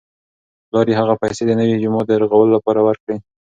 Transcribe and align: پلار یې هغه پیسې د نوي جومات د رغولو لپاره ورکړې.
پلار 0.67 0.85
یې 0.91 0.95
هغه 0.99 1.13
پیسې 1.21 1.43
د 1.45 1.51
نوي 1.59 1.75
جومات 1.83 2.05
د 2.07 2.11
رغولو 2.23 2.55
لپاره 2.57 2.79
ورکړې. 2.87 3.15